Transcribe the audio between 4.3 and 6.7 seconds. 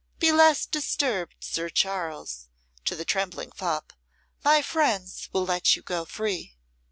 "my friends will let you go free."